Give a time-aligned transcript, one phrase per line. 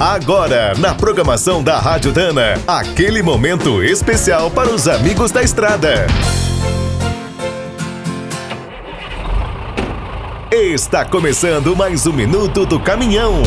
[0.00, 6.06] Agora, na programação da Rádio Dana, aquele momento especial para os amigos da estrada.
[10.52, 13.42] Está começando mais um minuto do caminhão.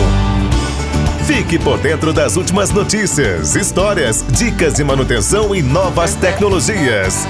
[1.26, 7.26] Fique por dentro das últimas notícias, histórias, dicas de manutenção e novas tecnologias.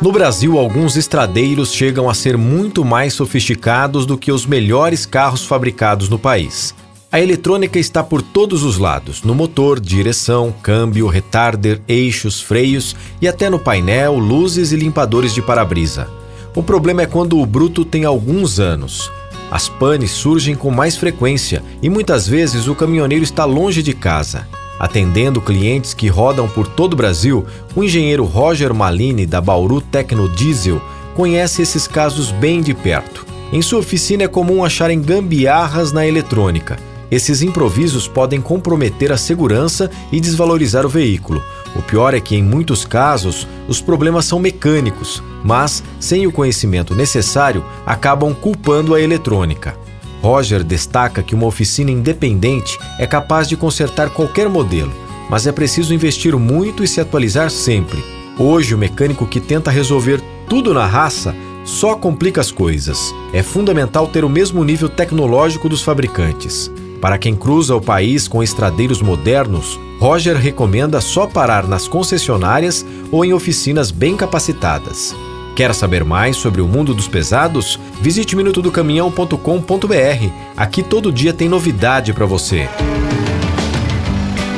[0.00, 5.44] No Brasil, alguns estradeiros chegam a ser muito mais sofisticados do que os melhores carros
[5.44, 6.74] fabricados no país.
[7.14, 13.28] A eletrônica está por todos os lados: no motor, direção, câmbio, retarder, eixos, freios e
[13.28, 16.08] até no painel, luzes e limpadores de para-brisa.
[16.56, 19.12] O problema é quando o bruto tem alguns anos.
[19.48, 24.48] As panes surgem com mais frequência e muitas vezes o caminhoneiro está longe de casa.
[24.80, 27.46] Atendendo clientes que rodam por todo o Brasil,
[27.76, 30.82] o engenheiro Roger Malini, da Bauru Tecno Diesel,
[31.14, 33.24] conhece esses casos bem de perto.
[33.52, 36.76] Em sua oficina é comum acharem gambiarras na eletrônica
[37.14, 41.42] esses improvisos podem comprometer a segurança e desvalorizar o veículo.
[41.76, 46.94] O pior é que, em muitos casos, os problemas são mecânicos, mas, sem o conhecimento
[46.94, 49.76] necessário, acabam culpando a eletrônica.
[50.20, 54.92] Roger destaca que uma oficina independente é capaz de consertar qualquer modelo,
[55.30, 58.02] mas é preciso investir muito e se atualizar sempre.
[58.38, 63.14] Hoje, o mecânico que tenta resolver tudo na raça só complica as coisas.
[63.32, 66.70] É fundamental ter o mesmo nível tecnológico dos fabricantes.
[67.04, 73.22] Para quem cruza o país com estradeiros modernos, Roger recomenda só parar nas concessionárias ou
[73.26, 75.14] em oficinas bem capacitadas.
[75.54, 77.78] Quer saber mais sobre o mundo dos pesados?
[78.00, 80.28] Visite minutodocaminhão.com.br.
[80.56, 82.70] Aqui todo dia tem novidade para você.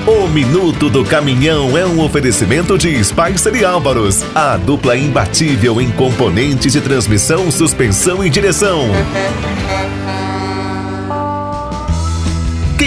[0.07, 5.91] O Minuto do Caminhão é um oferecimento de Spicer e Álvaros, a dupla imbatível em
[5.91, 8.87] componentes de transmissão, suspensão e direção.